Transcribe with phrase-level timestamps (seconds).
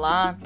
[0.00, 0.38] Olá!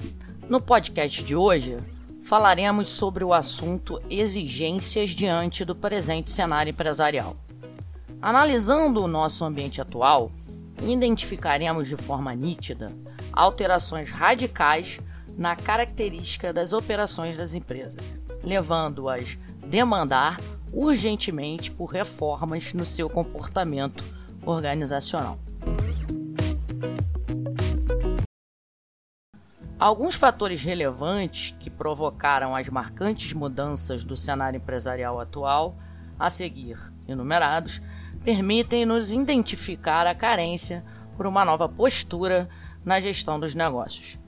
[0.48, 1.76] No podcast de hoje
[2.24, 7.36] falaremos sobre o assunto exigências diante do presente cenário empresarial.
[8.20, 10.32] Analisando o nosso ambiente atual,
[10.82, 12.88] identificaremos de forma nítida
[13.32, 14.98] alterações radicais
[15.38, 18.04] na característica das operações das empresas,
[18.42, 20.40] levando-as a demandar
[20.72, 24.02] urgentemente por reformas no seu comportamento
[24.44, 25.38] organizacional.
[29.84, 35.76] Alguns fatores relevantes que provocaram as marcantes mudanças do cenário empresarial atual,
[36.18, 37.82] a seguir enumerados,
[38.24, 40.82] permitem-nos identificar a carência
[41.18, 42.48] por uma nova postura
[42.82, 44.18] na gestão dos negócios.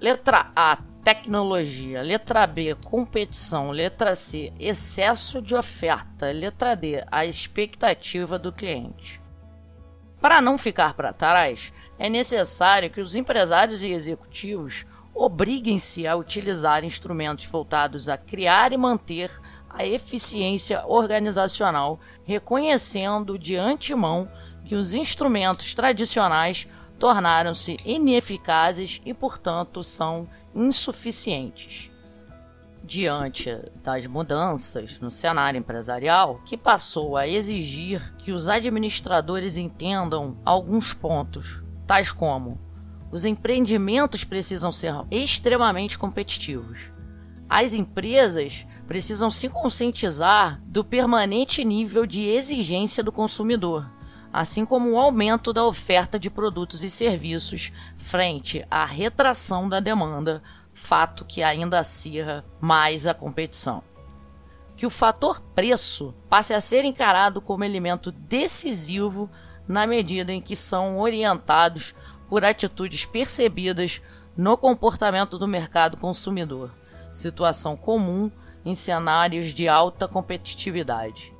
[0.00, 2.02] Letra A: tecnologia.
[2.02, 3.70] Letra B: competição.
[3.70, 6.32] Letra C: excesso de oferta.
[6.32, 9.22] Letra D: a expectativa do cliente.
[10.20, 16.82] Para não ficar para trás, é necessário que os empresários e executivos obriguem-se a utilizar
[16.82, 19.30] instrumentos voltados a criar e manter
[19.68, 24.30] a eficiência organizacional, reconhecendo de antemão
[24.64, 26.66] que os instrumentos tradicionais
[26.98, 31.90] tornaram-se ineficazes e, portanto, são insuficientes.
[32.82, 40.94] Diante das mudanças no cenário empresarial, que passou a exigir que os administradores entendam alguns
[40.94, 42.56] pontos tais como
[43.10, 46.92] os empreendimentos precisam ser extremamente competitivos.
[47.48, 53.90] As empresas precisam se conscientizar do permanente nível de exigência do consumidor,
[54.32, 60.44] assim como o aumento da oferta de produtos e serviços frente à retração da demanda,
[60.72, 63.82] fato que ainda acirra mais a competição.
[64.76, 69.28] Que o fator preço passe a ser encarado como elemento decisivo
[69.66, 71.94] na medida em que são orientados
[72.28, 74.00] por atitudes percebidas
[74.36, 76.70] no comportamento do mercado consumidor,
[77.12, 78.30] situação comum
[78.64, 81.34] em cenários de alta competitividade.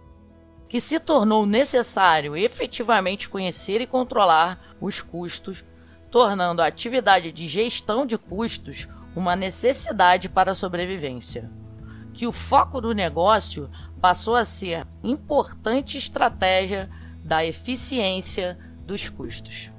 [0.69, 5.65] Que se tornou necessário efetivamente conhecer e controlar os custos,
[6.11, 11.51] tornando a atividade de gestão de custos uma necessidade para a sobrevivência.
[12.13, 16.91] Que o foco do negócio passou a ser importante estratégia
[17.25, 19.71] da eficiência dos custos.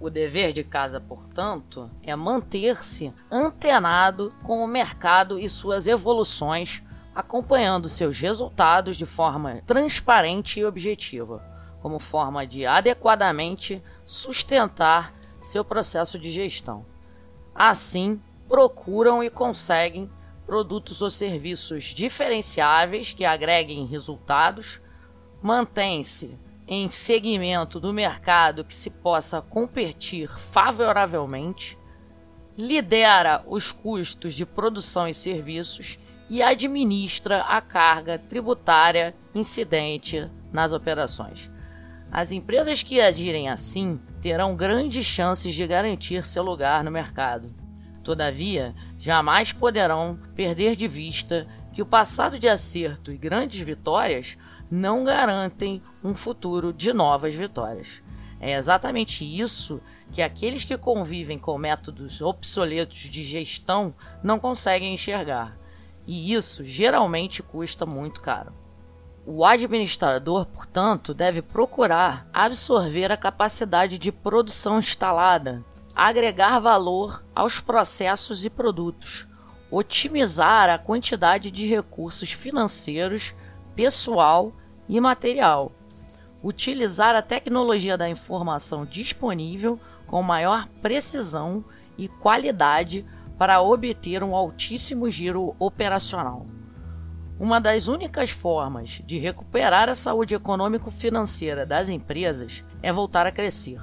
[0.00, 6.82] O dever de casa, portanto, é manter-se antenado com o mercado e suas evoluções,
[7.14, 11.40] acompanhando seus resultados de forma transparente e objetiva,
[11.80, 16.84] como forma de adequadamente sustentar seu processo de gestão.
[17.54, 20.10] Assim, procuram e conseguem
[20.44, 24.80] produtos ou serviços diferenciáveis que agreguem resultados
[25.42, 31.76] mantém-se em segmento do mercado que se possa competir favoravelmente,
[32.56, 35.98] lidera os custos de produção e serviços
[36.30, 41.50] e administra a carga tributária incidente nas operações.
[42.10, 47.52] As empresas que agirem assim terão grandes chances de garantir seu lugar no mercado.
[48.04, 54.36] Todavia, jamais poderão perder de vista que o passado de acerto e grandes vitórias
[54.74, 58.02] não garantem um futuro de novas vitórias.
[58.40, 65.58] É exatamente isso que aqueles que convivem com métodos obsoletos de gestão não conseguem enxergar.
[66.06, 68.54] E isso geralmente custa muito caro.
[69.26, 75.62] O administrador, portanto, deve procurar absorver a capacidade de produção instalada,
[75.94, 79.28] agregar valor aos processos e produtos,
[79.70, 83.34] otimizar a quantidade de recursos financeiros,
[83.76, 84.54] pessoal
[84.92, 85.72] e material.
[86.42, 91.64] Utilizar a tecnologia da informação disponível com maior precisão
[91.96, 93.06] e qualidade
[93.38, 96.46] para obter um altíssimo giro operacional.
[97.40, 103.80] Uma das únicas formas de recuperar a saúde econômico-financeira das empresas é voltar a crescer,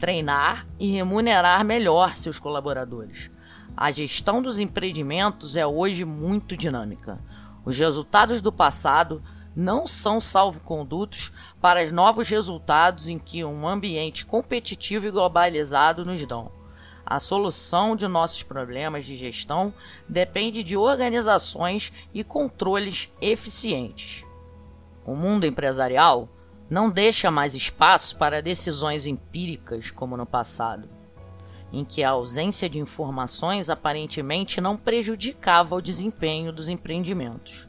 [0.00, 3.30] treinar e remunerar melhor seus colaboradores.
[3.76, 7.20] A gestão dos empreendimentos é hoje muito dinâmica.
[7.64, 9.22] Os resultados do passado
[9.54, 16.24] não são salvo-condutos para os novos resultados em que um ambiente competitivo e globalizado nos
[16.26, 16.50] dão.
[17.06, 19.74] A solução de nossos problemas de gestão
[20.08, 24.24] depende de organizações e controles eficientes.
[25.04, 26.28] O mundo empresarial
[26.68, 30.88] não deixa mais espaço para decisões empíricas como no passado,
[31.70, 37.68] em que a ausência de informações aparentemente não prejudicava o desempenho dos empreendimentos.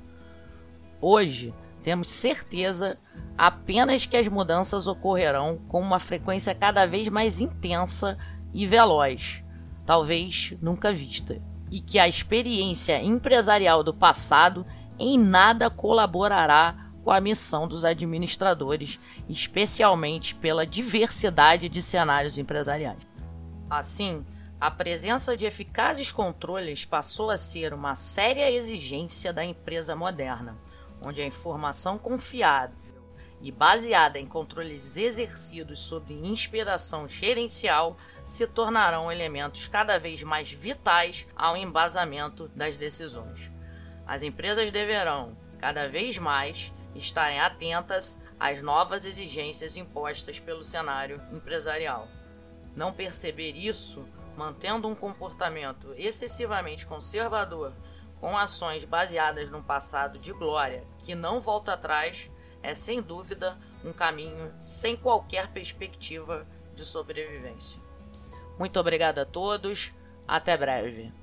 [1.01, 1.53] Hoje,
[1.85, 2.97] temos certeza
[3.37, 8.17] apenas que as mudanças ocorrerão com uma frequência cada vez mais intensa
[8.51, 9.43] e veloz,
[9.85, 11.39] talvez nunca vista,
[11.69, 14.65] e que a experiência empresarial do passado
[14.97, 18.99] em nada colaborará com a missão dos administradores,
[19.29, 23.07] especialmente pela diversidade de cenários empresariais.
[23.69, 24.25] Assim,
[24.59, 30.57] a presença de eficazes controles passou a ser uma séria exigência da empresa moderna,
[31.01, 32.75] onde a informação confiável
[33.41, 41.27] e baseada em controles exercidos sob inspiração gerencial se tornarão elementos cada vez mais vitais
[41.35, 43.51] ao embasamento das decisões.
[44.07, 52.07] As empresas deverão, cada vez mais, estarem atentas às novas exigências impostas pelo cenário empresarial.
[52.75, 54.05] Não perceber isso,
[54.35, 57.73] mantendo um comportamento excessivamente conservador,
[58.19, 62.31] com ações baseadas num passado de glória que não volta atrás,
[62.61, 67.79] é sem dúvida um caminho sem qualquer perspectiva de sobrevivência.
[68.57, 69.93] Muito obrigado a todos,
[70.27, 71.13] até breve.